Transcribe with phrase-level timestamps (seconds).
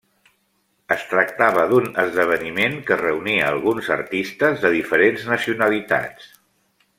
[0.93, 6.31] Es tractava d'un esdeveniment que reunia a alguns artistes de diferents nacionalitats.